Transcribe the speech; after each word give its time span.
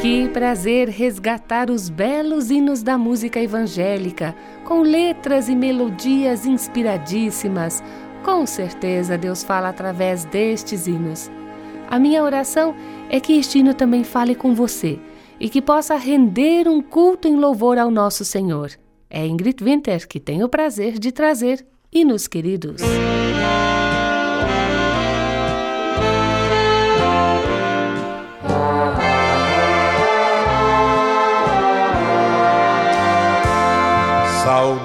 Que 0.00 0.30
prazer 0.30 0.88
resgatar 0.88 1.68
os 1.70 1.90
belos 1.90 2.50
hinos 2.50 2.82
da 2.82 2.96
música 2.96 3.38
evangélica, 3.38 4.34
com 4.64 4.80
letras 4.80 5.46
e 5.46 5.54
melodias 5.54 6.46
inspiradíssimas. 6.46 7.82
Com 8.24 8.46
certeza 8.46 9.18
Deus 9.18 9.44
fala 9.44 9.68
através 9.68 10.24
destes 10.24 10.86
hinos. 10.86 11.30
A 11.86 11.98
minha 11.98 12.24
oração 12.24 12.74
é 13.10 13.20
que 13.20 13.34
este 13.34 13.58
hino 13.58 13.74
também 13.74 14.02
fale 14.02 14.34
com 14.34 14.54
você 14.54 14.98
e 15.38 15.50
que 15.50 15.60
possa 15.60 15.96
render 15.96 16.66
um 16.66 16.80
culto 16.80 17.28
em 17.28 17.36
louvor 17.36 17.76
ao 17.76 17.90
nosso 17.90 18.24
Senhor. 18.24 18.70
É 19.10 19.26
Ingrid 19.26 19.62
Winter 19.62 20.08
que 20.08 20.18
tem 20.18 20.42
o 20.42 20.48
prazer 20.48 20.98
de 20.98 21.12
trazer 21.12 21.66
hinos 21.92 22.26
queridos. 22.26 22.80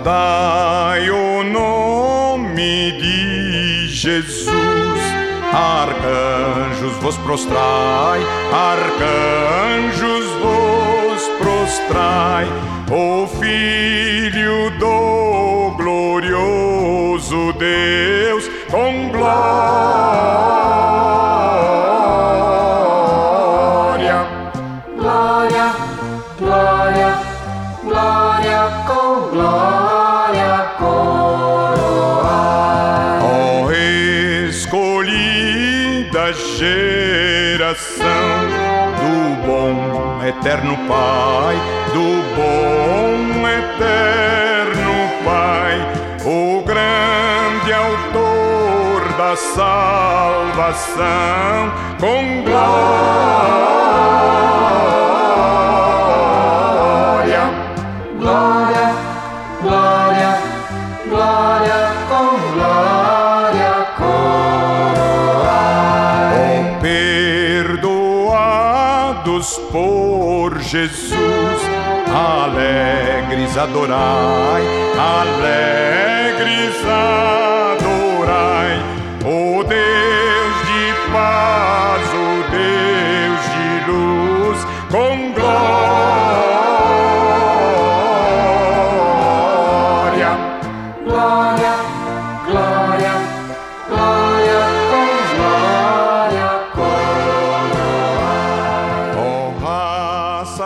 Saudai 0.05 1.09
o 1.09 1.43
nome 1.43 2.91
de 2.91 3.87
Jesus, 3.87 5.01
arcanjos 5.51 6.95
vos 7.01 7.17
prostrai, 7.17 8.21
arcanjos 8.53 10.25
vos 10.43 11.23
prostrai, 11.39 12.45
o 12.91 13.25
Filho 13.39 14.69
do 14.77 15.75
glorioso 15.75 17.51
Deus 17.57 18.14
eterno 40.55 40.77
Pai, 40.87 41.57
do 41.91 42.23
bom 42.35 43.45
eterno 43.45 44.93
Pai, 45.25 45.75
o 46.23 46.63
grande 46.63 47.73
autor 47.73 49.01
da 49.17 49.35
salvação, 49.35 50.93
com 51.99 52.43
glória. 52.43 53.65
Por 70.55 70.63
Jesus, 70.63 71.59
alegres 72.07 73.57
adorai, 73.57 74.63
alegres 74.97 76.75
adorai, 77.75 78.79
o 79.25 79.63
Deus 79.65 80.55
de 80.65 81.11
paz, 81.11 82.01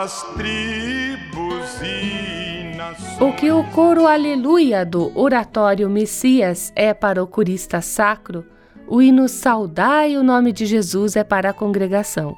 raças, 0.09 0.23
tribos 0.35 1.81
e 1.83 2.75
nações. 2.75 3.21
O 3.21 3.31
que 3.33 3.51
o 3.51 3.63
coro 3.71 4.07
Aleluia 4.07 4.85
do 4.85 5.11
Oratório 5.17 5.89
Messias 5.89 6.73
é 6.75 6.93
para 6.93 7.23
o 7.23 7.27
corista 7.27 7.79
sacro, 7.81 8.45
o 8.87 9.01
hino 9.01 9.29
Saudai 9.29 10.17
o 10.17 10.23
nome 10.23 10.51
de 10.51 10.65
Jesus 10.65 11.15
é 11.15 11.23
para 11.23 11.51
a 11.51 11.53
congregação. 11.53 12.35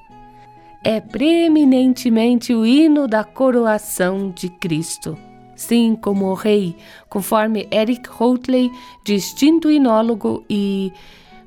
É 0.83 0.99
preeminentemente 0.99 2.53
o 2.53 2.65
hino 2.65 3.07
da 3.07 3.23
coroação 3.23 4.31
de 4.31 4.49
Cristo. 4.49 5.17
Sim, 5.55 5.95
como 5.95 6.25
o 6.25 6.33
rei, 6.33 6.75
conforme 7.07 7.67
Eric 7.71 8.09
Houtley, 8.19 8.71
distinto 9.05 9.69
hinólogo, 9.69 10.43
e 10.49 10.91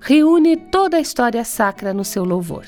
reúne 0.00 0.56
toda 0.56 0.98
a 0.98 1.00
história 1.00 1.44
sacra 1.44 1.92
no 1.92 2.04
seu 2.04 2.24
louvor. 2.24 2.64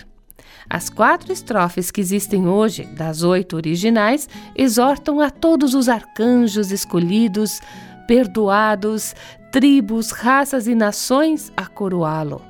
As 0.68 0.90
quatro 0.90 1.32
estrofes 1.32 1.90
que 1.90 2.00
existem 2.00 2.48
hoje, 2.48 2.84
das 2.84 3.22
oito 3.22 3.56
originais, 3.56 4.28
exortam 4.54 5.20
a 5.20 5.30
todos 5.30 5.74
os 5.74 5.88
arcanjos 5.88 6.72
escolhidos, 6.72 7.60
perdoados, 8.06 9.14
tribos, 9.52 10.10
raças 10.10 10.66
e 10.66 10.74
nações 10.74 11.52
a 11.56 11.66
coroá-lo. 11.66 12.42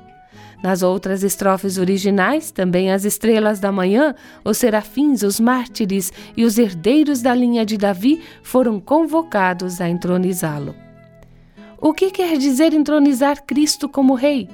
Nas 0.61 0.81
outras 0.81 1.23
estrofes 1.23 1.77
originais, 1.77 2.49
também 2.49 2.91
as 2.91 3.05
estrelas 3.05 3.59
da 3.59 3.71
manhã, 3.71 4.15
os 4.43 4.57
serafins, 4.57 5.21
os 5.21 5.39
mártires 5.39 6.11
e 6.35 6.43
os 6.43 6.57
herdeiros 6.57 7.21
da 7.21 7.33
linha 7.33 7.65
de 7.65 7.77
Davi 7.77 8.23
foram 8.41 8.79
convocados 8.79 9.79
a 9.79 9.87
entronizá-lo. 9.87 10.75
O 11.79 11.93
que 11.93 12.09
quer 12.09 12.37
dizer 12.37 12.73
entronizar 12.73 13.45
Cristo 13.45 13.87
como 13.87 14.15
Rei? 14.15 14.49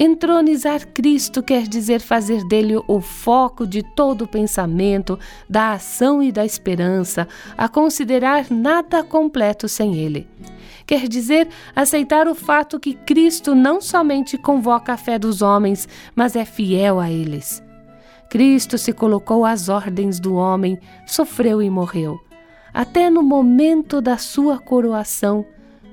Entronizar 0.00 0.86
Cristo 0.86 1.42
quer 1.42 1.66
dizer 1.66 2.00
fazer 2.00 2.46
dele 2.46 2.76
o 2.86 3.00
foco 3.00 3.66
de 3.66 3.82
todo 3.82 4.22
o 4.22 4.28
pensamento, 4.28 5.18
da 5.50 5.72
ação 5.72 6.22
e 6.22 6.30
da 6.30 6.44
esperança, 6.44 7.26
a 7.56 7.68
considerar 7.68 8.46
nada 8.48 9.02
completo 9.02 9.66
sem 9.68 9.96
ele. 9.96 10.28
Quer 10.86 11.08
dizer 11.08 11.48
aceitar 11.74 12.28
o 12.28 12.34
fato 12.36 12.78
que 12.78 12.94
Cristo 12.94 13.56
não 13.56 13.80
somente 13.80 14.38
convoca 14.38 14.92
a 14.92 14.96
fé 14.96 15.18
dos 15.18 15.42
homens, 15.42 15.88
mas 16.14 16.36
é 16.36 16.44
fiel 16.44 17.00
a 17.00 17.10
eles. 17.10 17.60
Cristo 18.30 18.78
se 18.78 18.92
colocou 18.92 19.44
às 19.44 19.68
ordens 19.68 20.20
do 20.20 20.36
homem, 20.36 20.78
sofreu 21.08 21.60
e 21.60 21.68
morreu. 21.68 22.20
Até 22.72 23.10
no 23.10 23.24
momento 23.24 24.00
da 24.00 24.16
sua 24.16 24.60
coroação, 24.60 25.44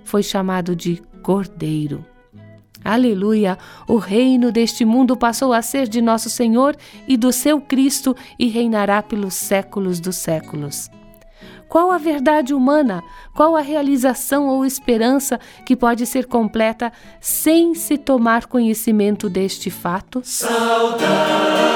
foi 0.04 0.22
chamado 0.22 0.76
de 0.76 1.02
Cordeiro. 1.24 2.06
Aleluia! 2.86 3.58
O 3.88 3.98
reino 3.98 4.52
deste 4.52 4.86
mundo 4.86 5.18
passou 5.18 5.52
a 5.52 5.64
ser 5.64 5.88
de 5.88 6.04
nosso 6.04 6.30
Senhor 6.30 6.76
e 7.08 7.18
do 7.18 7.34
seu 7.34 7.60
Cristo 7.60 8.16
e 8.38 8.48
reinará 8.48 9.02
pelos 9.02 9.34
séculos 9.34 10.00
dos 10.00 10.18
séculos. 10.18 10.92
Qual 11.68 11.92
a 11.92 11.98
verdade 11.98 12.54
humana, 12.54 13.04
qual 13.34 13.56
a 13.56 13.62
realização 13.62 14.48
ou 14.48 14.64
esperança 14.64 15.40
que 15.66 15.76
pode 15.76 16.06
ser 16.06 16.28
completa 16.28 16.94
sem 17.20 17.74
se 17.74 17.98
tomar 17.98 18.46
conhecimento 18.46 19.28
deste 19.28 19.72
fato? 19.72 20.22
Saudai 20.24 21.75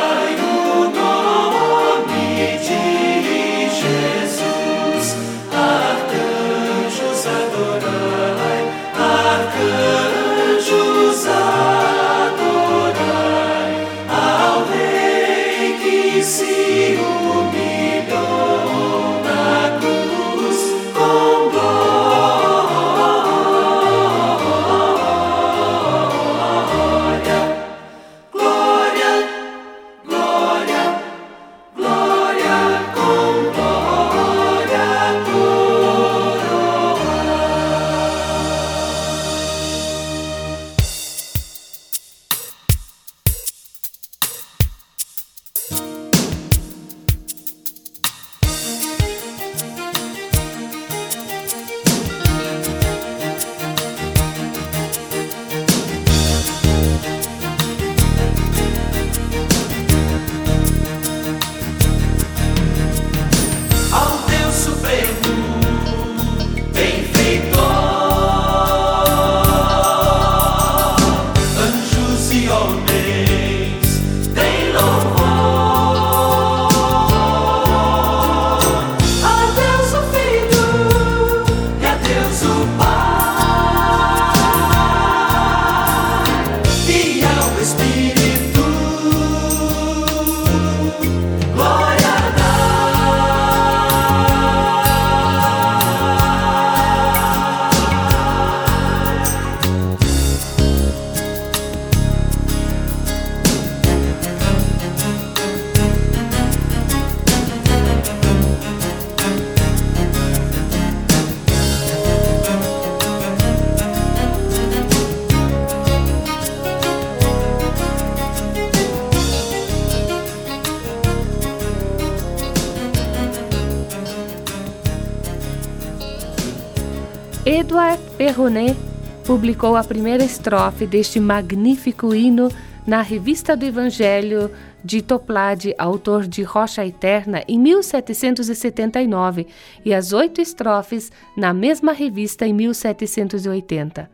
Edouard 127.51 127.99
Perronet 128.15 128.77
publicou 129.25 129.75
a 129.75 129.83
primeira 129.83 130.23
estrofe 130.23 130.85
deste 130.85 131.19
magnífico 131.19 132.13
hino 132.13 132.47
na 132.85 133.01
Revista 133.01 133.57
do 133.57 133.65
Evangelho 133.65 134.51
de 134.85 135.01
Toplade, 135.01 135.73
autor 135.75 136.27
de 136.27 136.43
Rocha 136.43 136.85
Eterna, 136.85 137.43
em 137.47 137.57
1779, 137.57 139.47
e 139.83 139.95
as 139.95 140.13
oito 140.13 140.39
estrofes 140.39 141.11
na 141.35 141.51
mesma 141.51 141.91
revista 141.91 142.45
em 142.45 142.53
1780. 142.53 144.07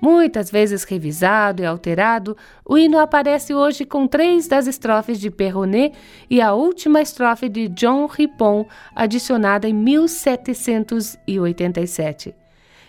Muitas 0.00 0.48
vezes 0.48 0.84
revisado 0.84 1.60
e 1.60 1.66
alterado, 1.66 2.36
o 2.64 2.78
hino 2.78 3.00
aparece 3.00 3.52
hoje 3.52 3.84
com 3.84 4.06
três 4.06 4.46
das 4.46 4.68
estrofes 4.68 5.18
de 5.18 5.32
Perronet 5.32 5.94
e 6.30 6.40
a 6.40 6.54
última 6.54 7.02
estrofe 7.02 7.48
de 7.48 7.66
John 7.66 8.06
Rippon, 8.06 8.68
adicionada 8.94 9.68
em 9.68 9.74
1787. 9.74 12.36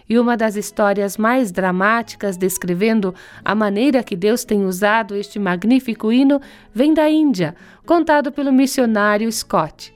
E 0.09 0.17
uma 0.17 0.35
das 0.35 0.56
histórias 0.56 1.17
mais 1.17 1.51
dramáticas 1.51 2.35
descrevendo 2.35 3.13
a 3.45 3.53
maneira 3.53 4.01
que 4.01 4.15
Deus 4.15 4.44
tem 4.44 4.65
usado 4.65 5.15
este 5.15 5.38
magnífico 5.38 6.11
hino 6.11 6.41
vem 6.73 6.95
da 6.95 7.07
Índia, 7.07 7.56
contado 7.85 8.31
pelo 8.31 8.51
missionário 8.51 9.31
Scott. 9.31 9.94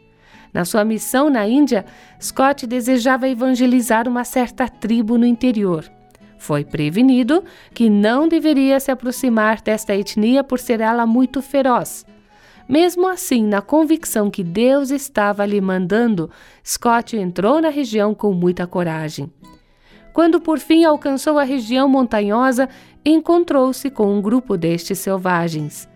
Na 0.54 0.63
sua 0.65 0.86
missão 0.86 1.31
na 1.31 1.48
Índia, 1.48 1.83
Scott 2.21 2.68
desejava 2.68 3.27
evangelizar 3.27 4.07
uma 4.07 4.24
certa 4.24 4.69
tribo 4.69 5.18
no 5.18 5.25
interior. 5.25 5.83
Foi 6.38 6.63
prevenido 6.63 7.44
que 7.74 7.89
não 7.89 8.27
deveria 8.27 8.80
se 8.80 8.92
aproximar 8.92 9.62
desta 9.62 9.95
etnia 9.95 10.44
por 10.44 10.60
ser 10.60 10.80
ela 10.80 11.07
muito 11.07 11.42
feroz. 11.42 12.06
Mesmo 12.69 13.07
assim, 13.07 13.44
na 13.45 13.62
convicção 13.62 14.30
que 14.30 14.44
Deus 14.44 14.92
estava 14.92 15.45
lhe 15.45 15.60
mandando, 15.60 16.30
Scott 16.63 17.18
entrou 17.18 17.60
na 17.60 17.69
região 17.69 18.13
com 18.13 18.31
muita 18.31 18.68
coragem. 18.68 19.31
Quando 20.13 20.39
por 20.39 20.60
fim 20.60 20.86
alcançou 20.86 21.39
a 21.39 21.44
região 21.44 21.89
montanhosa, 21.89 22.69
encontrou-se 23.04 23.89
com 23.89 24.15
um 24.15 24.21
grupo 24.21 24.56
destes 24.56 25.00
selvagens. 25.00 25.89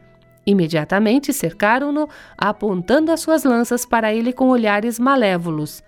Imediatamente 0.45 1.31
cercaram-no, 1.31 2.09
apontando 2.35 3.11
as 3.11 3.19
suas 3.19 3.43
lanças 3.43 3.85
para 3.85 4.13
ele 4.13 4.33
com 4.33 4.49
olhares 4.49 4.97
malévolos. 4.97 5.83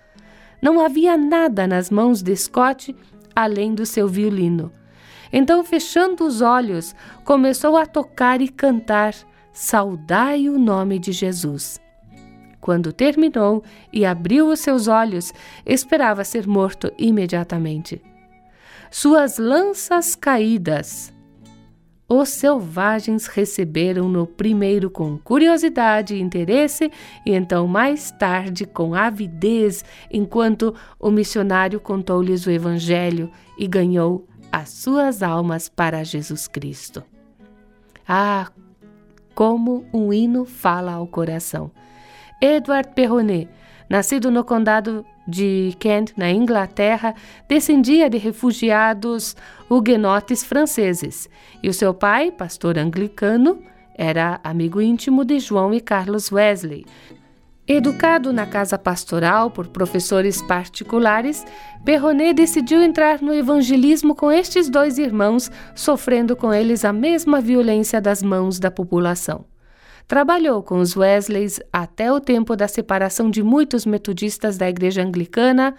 Não 0.62 0.78
havia 0.80 1.16
nada 1.16 1.66
nas 1.66 1.90
mãos 1.90 2.22
de 2.22 2.36
Scott 2.36 2.94
além 3.34 3.74
do 3.74 3.84
seu 3.84 4.06
violino. 4.06 4.70
Então, 5.32 5.64
fechando 5.64 6.24
os 6.24 6.40
olhos, 6.40 6.94
começou 7.24 7.76
a 7.76 7.86
tocar 7.86 8.40
e 8.40 8.48
cantar: 8.48 9.14
Saudai 9.52 10.48
o 10.48 10.58
nome 10.58 10.98
de 10.98 11.10
Jesus. 11.10 11.80
Quando 12.60 12.92
terminou 12.92 13.64
e 13.92 14.04
abriu 14.04 14.48
os 14.48 14.60
seus 14.60 14.86
olhos, 14.86 15.32
esperava 15.64 16.22
ser 16.22 16.46
morto 16.46 16.92
imediatamente 16.98 18.09
suas 18.90 19.38
lanças 19.38 20.16
caídas. 20.16 21.12
Os 22.08 22.28
selvagens 22.30 23.28
receberam-no 23.28 24.26
primeiro 24.26 24.90
com 24.90 25.16
curiosidade 25.16 26.16
e 26.16 26.20
interesse, 26.20 26.90
e 27.24 27.32
então 27.32 27.68
mais 27.68 28.10
tarde 28.10 28.66
com 28.66 28.94
avidez, 28.96 29.84
enquanto 30.10 30.74
o 30.98 31.08
missionário 31.08 31.78
contou-lhes 31.78 32.46
o 32.46 32.50
Evangelho 32.50 33.30
e 33.56 33.68
ganhou 33.68 34.26
as 34.50 34.70
suas 34.70 35.22
almas 35.22 35.68
para 35.68 36.02
Jesus 36.02 36.48
Cristo. 36.48 37.04
Ah, 38.08 38.50
como 39.36 39.86
um 39.94 40.12
hino 40.12 40.44
fala 40.44 40.94
ao 40.94 41.06
coração! 41.06 41.70
Edward 42.42 42.88
Perronet, 42.92 43.48
nascido 43.88 44.32
no 44.32 44.42
condado 44.42 45.06
de 45.26 45.74
Kent, 45.78 46.12
na 46.16 46.30
Inglaterra, 46.30 47.14
descendia 47.48 48.08
de 48.10 48.18
refugiados 48.18 49.36
huguenotes 49.68 50.42
franceses, 50.42 51.28
e 51.62 51.68
o 51.68 51.74
seu 51.74 51.94
pai, 51.94 52.30
pastor 52.30 52.78
anglicano, 52.78 53.62
era 53.94 54.40
amigo 54.42 54.80
íntimo 54.80 55.24
de 55.24 55.38
João 55.38 55.74
e 55.74 55.80
Carlos 55.80 56.32
Wesley. 56.32 56.86
Educado 57.68 58.32
na 58.32 58.46
casa 58.46 58.76
pastoral 58.76 59.50
por 59.50 59.68
professores 59.68 60.42
particulares, 60.42 61.46
Perronet 61.84 62.34
decidiu 62.34 62.82
entrar 62.82 63.22
no 63.22 63.32
evangelismo 63.32 64.14
com 64.14 64.32
estes 64.32 64.68
dois 64.68 64.98
irmãos, 64.98 65.50
sofrendo 65.74 66.34
com 66.34 66.52
eles 66.52 66.84
a 66.84 66.92
mesma 66.92 67.40
violência 67.40 68.00
das 68.00 68.22
mãos 68.22 68.58
da 68.58 68.72
população. 68.72 69.44
Trabalhou 70.06 70.62
com 70.62 70.78
os 70.78 70.96
Wesleys 70.96 71.60
até 71.72 72.12
o 72.12 72.20
tempo 72.20 72.56
da 72.56 72.66
separação 72.66 73.30
de 73.30 73.42
muitos 73.42 73.86
metodistas 73.86 74.58
da 74.58 74.68
Igreja 74.68 75.02
Anglicana, 75.02 75.76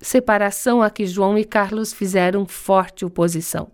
separação 0.00 0.82
a 0.82 0.90
que 0.90 1.06
João 1.06 1.38
e 1.38 1.44
Carlos 1.44 1.92
fizeram 1.92 2.46
forte 2.46 3.04
oposição. 3.04 3.70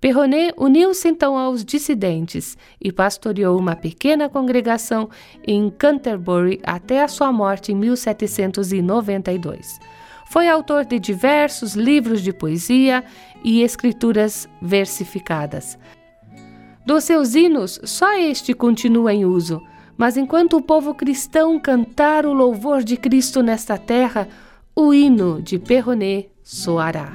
Perronet 0.00 0.52
uniu-se 0.58 1.08
então 1.08 1.38
aos 1.38 1.64
dissidentes 1.64 2.56
e 2.80 2.92
pastoreou 2.92 3.58
uma 3.58 3.74
pequena 3.74 4.28
congregação 4.28 5.08
em 5.46 5.70
Canterbury 5.70 6.60
até 6.62 7.02
a 7.02 7.08
sua 7.08 7.32
morte 7.32 7.72
em 7.72 7.74
1792. 7.74 9.78
Foi 10.28 10.48
autor 10.48 10.84
de 10.84 10.98
diversos 10.98 11.74
livros 11.74 12.20
de 12.20 12.32
poesia 12.32 13.04
e 13.42 13.62
escrituras 13.62 14.48
versificadas. 14.60 15.78
Dos 16.86 17.02
seus 17.02 17.34
hinos, 17.34 17.80
só 17.82 18.14
este 18.14 18.54
continua 18.54 19.12
em 19.12 19.24
uso, 19.24 19.60
mas 19.98 20.16
enquanto 20.16 20.56
o 20.56 20.62
povo 20.62 20.94
cristão 20.94 21.58
cantar 21.58 22.24
o 22.24 22.32
louvor 22.32 22.84
de 22.84 22.96
Cristo 22.96 23.42
nesta 23.42 23.76
terra, 23.76 24.28
o 24.72 24.94
hino 24.94 25.42
de 25.42 25.58
Perronet 25.58 26.30
soará. 26.44 27.12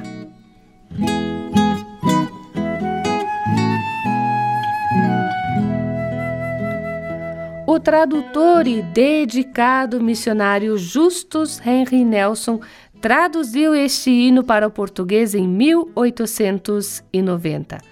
O 7.66 7.80
tradutor 7.80 8.68
e 8.68 8.82
dedicado 8.82 10.04
missionário 10.04 10.78
Justus 10.78 11.66
Henry 11.66 12.04
Nelson 12.04 12.60
traduziu 13.00 13.74
este 13.74 14.12
hino 14.12 14.44
para 14.44 14.68
o 14.68 14.72
português 14.72 15.34
em 15.34 15.48
1890. 15.48 17.91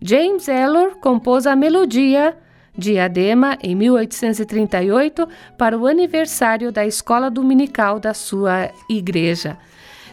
James 0.00 0.46
Ellor 0.48 0.96
compôs 1.00 1.46
a 1.46 1.56
melodia 1.56 2.36
Diadema 2.76 3.58
em 3.60 3.74
1838 3.74 5.28
para 5.58 5.76
o 5.76 5.88
aniversário 5.88 6.70
da 6.70 6.86
escola 6.86 7.28
dominical 7.28 7.98
da 7.98 8.14
sua 8.14 8.70
igreja. 8.88 9.58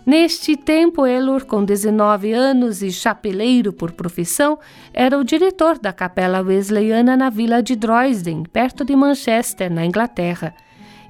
Neste 0.03 0.55
tempo, 0.55 1.05
Ellor, 1.05 1.45
com 1.45 1.63
19 1.63 2.33
anos 2.33 2.81
e 2.81 2.91
chapeleiro 2.91 3.71
por 3.71 3.91
profissão, 3.91 4.57
era 4.91 5.17
o 5.17 5.23
diretor 5.23 5.77
da 5.77 5.93
capela 5.93 6.41
wesleyana 6.41 7.15
na 7.15 7.29
vila 7.29 7.61
de 7.61 7.75
Droysden, 7.75 8.43
perto 8.51 8.83
de 8.83 8.95
Manchester, 8.95 9.71
na 9.71 9.85
Inglaterra 9.85 10.55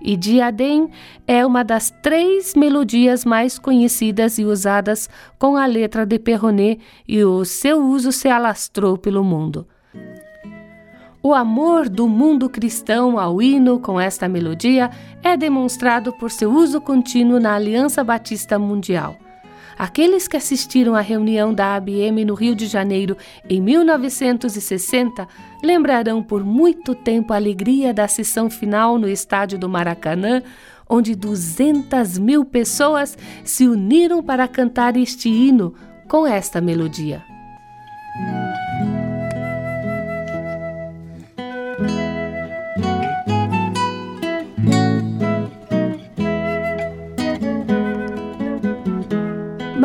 e 0.05 0.15
Diadem 0.15 0.87
é 1.27 1.43
uma 1.43 1.63
das 1.63 1.89
três 1.89 2.53
melodias 2.53 3.25
mais 3.25 3.57
conhecidas 3.57 4.37
e 4.37 4.45
usadas 4.45 5.09
com 5.39 5.57
a 5.57 5.65
letra 5.65 6.05
de 6.05 6.19
Perronet 6.19 6.79
e 7.07 7.23
o 7.23 7.43
seu 7.43 7.83
uso 7.83 8.11
se 8.11 8.29
alastrou 8.29 8.99
pelo 8.99 9.23
mundo. 9.23 9.67
O 11.23 11.33
amor 11.33 11.89
do 11.89 12.07
mundo 12.07 12.47
cristão 12.47 13.17
ao 13.17 13.41
hino 13.41 13.79
com 13.79 13.99
esta 13.99 14.29
melodia 14.29 14.91
é 15.23 15.35
demonstrado 15.35 16.13
por 16.13 16.29
seu 16.29 16.51
uso 16.51 16.79
contínuo 16.79 17.39
na 17.39 17.55
Aliança 17.55 18.03
Batista 18.03 18.59
Mundial. 18.59 19.24
Aqueles 19.77 20.27
que 20.27 20.37
assistiram 20.37 20.95
à 20.95 21.01
reunião 21.01 21.53
da 21.53 21.75
ABM 21.75 22.23
no 22.25 22.33
Rio 22.33 22.55
de 22.55 22.65
Janeiro 22.65 23.17
em 23.49 23.59
1960 23.61 25.27
lembrarão 25.61 26.23
por 26.23 26.45
muito 26.45 26.95
tempo 26.95 27.33
a 27.33 27.35
alegria 27.35 27.93
da 27.93 28.07
sessão 28.07 28.49
final 28.49 28.97
no 28.97 29.09
estádio 29.09 29.59
do 29.59 29.67
Maracanã, 29.67 30.41
onde 30.89 31.13
200 31.13 32.17
mil 32.17 32.45
pessoas 32.45 33.17
se 33.43 33.67
uniram 33.67 34.23
para 34.23 34.47
cantar 34.47 34.95
este 34.95 35.27
hino 35.27 35.73
com 36.07 36.25
esta 36.25 36.61
melodia. 36.61 37.21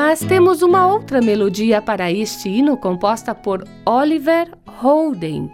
Mas 0.02 0.20
temos 0.20 0.62
uma 0.62 0.86
outra 0.86 1.20
melodia 1.20 1.82
para 1.82 2.10
este 2.10 2.48
hino 2.48 2.74
composta 2.74 3.34
por 3.34 3.68
Oliver 3.84 4.48
Holden. 4.66 5.52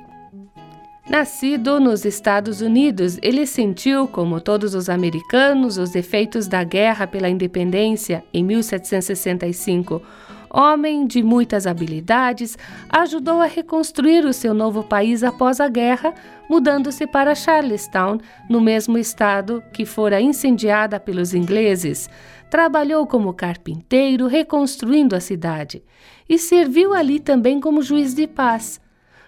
Nascido 1.11 1.81
nos 1.81 2.05
Estados 2.05 2.61
Unidos, 2.61 3.19
ele 3.23 3.45
sentiu, 3.45 4.07
como 4.07 4.41
todos 4.41 4.73
os 4.73 4.89
americanos, 4.89 5.79
os 5.79 5.97
efeitos 5.97 6.47
da 6.47 6.63
guerra 6.63 7.09
pela 7.09 7.29
independência 7.29 8.23
em 8.33 8.45
1765. 8.45 10.01
Homem 10.49 11.09
de 11.09 11.25
muitas 11.25 11.67
habilidades, 11.67 12.57
ajudou 12.89 13.41
a 13.41 13.47
reconstruir 13.47 14.25
o 14.25 14.33
seu 14.33 14.55
novo 14.55 14.85
país 14.85 15.25
após 15.25 15.61
a 15.61 15.69
guerra, 15.69 16.15
mudando-se 16.49 17.07
para 17.07 17.35
Charlestown, 17.35 18.19
no 18.49 18.61
mesmo 18.61 18.99
estado 18.99 19.63
que 19.73 19.85
fora 19.85 20.21
incendiada 20.21 20.99
pelos 21.01 21.35
ingleses. 21.35 22.09
Trabalhou 22.51 23.07
como 23.07 23.35
carpinteiro, 23.35 24.27
reconstruindo 24.27 25.17
a 25.17 25.21
cidade, 25.21 25.83
e 26.29 26.39
serviu 26.39 26.95
ali 26.95 27.19
também 27.21 27.61
como 27.61 27.83
juiz 27.83 28.15
de 28.15 28.27
paz. 28.27 28.81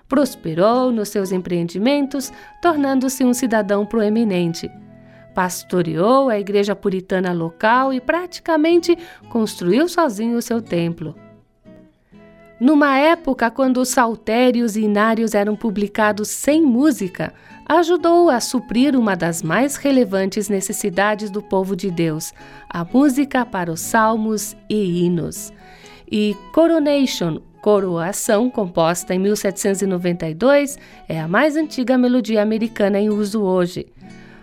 Prosperou 0.09 0.91
nos 0.91 1.11
seus 1.11 1.33
empreendimentos, 1.33 2.33
tornando-se 2.63 3.25
um 3.25 3.35
cidadão 3.35 3.85
proeminente. 3.85 4.71
Pastoreou 5.35 6.29
a 6.29 6.39
igreja 6.39 6.75
puritana 6.75 7.33
local 7.33 7.93
e 7.93 8.01
praticamente 8.01 8.97
construiu 9.29 9.89
sozinho 9.89 10.39
o 10.39 10.43
seu 10.43 10.63
templo. 10.63 11.15
Numa 12.61 12.99
época 12.99 13.51
quando 13.53 13.77
os 13.79 13.89
saltérios 13.91 14.75
e 14.75 14.83
inários 14.83 15.33
eram 15.33 15.55
publicados 15.55 16.29
sem 16.29 16.61
música, 16.63 17.33
ajudou 17.69 18.29
a 18.29 18.41
suprir 18.41 18.97
uma 18.97 19.15
das 19.15 19.43
mais 19.43 19.77
relevantes 19.77 20.49
necessidades 20.49 21.31
do 21.31 21.41
povo 21.41 21.77
de 21.77 21.89
Deus, 21.89 22.33
a 22.69 22.85
música 22.85 23.47
para 23.47 23.71
os 23.71 23.81
salmos 23.81 24.57
e 24.69 25.05
hinos. 25.05 25.53
E 26.11 26.35
Coronation, 26.53 27.41
coroação, 27.61 28.51
composta 28.51 29.15
em 29.15 29.21
1792, 29.21 30.79
é 31.09 31.21
a 31.21 31.29
mais 31.29 31.55
antiga 31.55 31.97
melodia 31.97 32.43
americana 32.43 32.99
em 32.99 33.09
uso 33.09 33.43
hoje. 33.43 33.87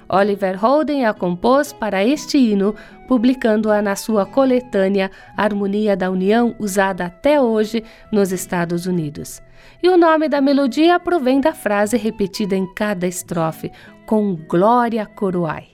Oliver 0.07 0.55
Holden 0.55 1.05
a 1.05 1.13
compôs 1.13 1.73
para 1.73 2.05
este 2.05 2.37
hino, 2.37 2.75
publicando-a 3.07 3.81
na 3.81 3.95
sua 3.95 4.25
coletânea 4.25 5.11
Harmonia 5.37 5.95
da 5.95 6.09
União, 6.09 6.55
usada 6.59 7.05
até 7.05 7.39
hoje 7.39 7.83
nos 8.11 8.31
Estados 8.31 8.85
Unidos. 8.85 9.41
E 9.81 9.89
o 9.89 9.97
nome 9.97 10.27
da 10.27 10.41
melodia 10.41 10.99
provém 10.99 11.39
da 11.39 11.53
frase 11.53 11.97
repetida 11.97 12.55
em 12.55 12.65
cada 12.73 13.07
estrofe: 13.07 13.71
Com 14.05 14.35
glória 14.35 15.05
coroai. 15.05 15.67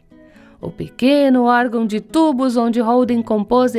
O 0.61 0.69
pequeno 0.69 1.45
órgão 1.45 1.87
de 1.87 1.99
tubos 1.99 2.55
onde 2.55 2.79
Holden 2.79 3.23
compôs 3.23 3.73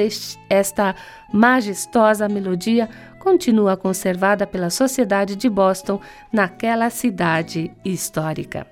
esta 0.50 0.96
majestosa 1.32 2.28
melodia 2.28 2.88
continua 3.20 3.76
conservada 3.76 4.48
pela 4.48 4.68
Sociedade 4.68 5.36
de 5.36 5.48
Boston 5.48 6.00
naquela 6.32 6.90
cidade 6.90 7.70
histórica. 7.84 8.66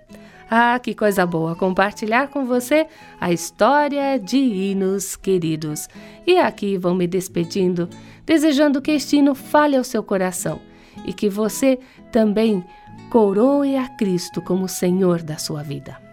Ah, 0.53 0.81
que 0.81 0.95
coisa 0.95 1.25
boa 1.25 1.55
compartilhar 1.55 2.27
com 2.27 2.45
você 2.45 2.89
a 3.21 3.31
história 3.31 4.19
de 4.19 4.37
hinos 4.37 5.15
queridos. 5.15 5.87
E 6.27 6.39
aqui 6.39 6.77
vou 6.77 6.93
me 6.93 7.07
despedindo, 7.07 7.89
desejando 8.27 8.83
que 8.83 8.91
este 8.91 9.19
hino 9.19 9.33
fale 9.33 9.77
ao 9.77 9.85
seu 9.85 10.03
coração 10.03 10.61
e 11.05 11.13
que 11.13 11.29
você 11.29 11.79
também 12.11 12.65
coroe 13.11 13.77
a 13.77 13.89
Cristo 13.91 14.43
como 14.43 14.67
Senhor 14.67 15.23
da 15.23 15.39
sua 15.39 15.63
vida. 15.63 16.10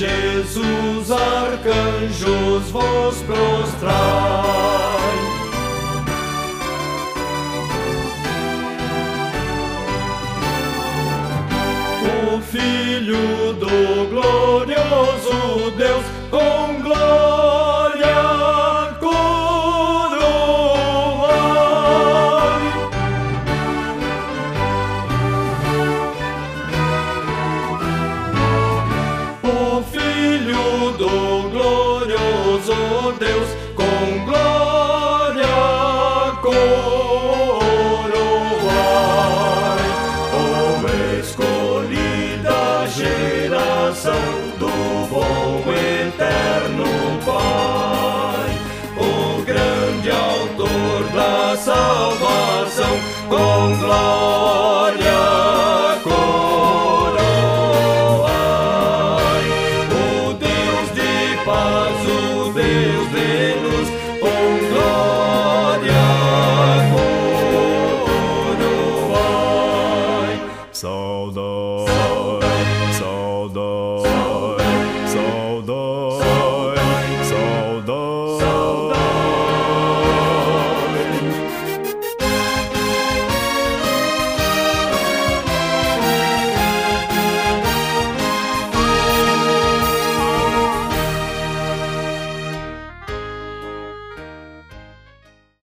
Jesus, 0.00 1.10
arcanjos, 1.10 2.70
vos 2.70 3.20
prostrai. 3.20 3.90
O 12.32 12.40
Filho 12.40 13.52
do 13.52 14.08
glorioso 14.08 15.70
Deus, 15.76 16.06
com 16.30 16.79